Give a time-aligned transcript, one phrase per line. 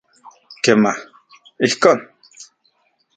[0.63, 0.93] Kema,
[1.65, 1.99] ijkon.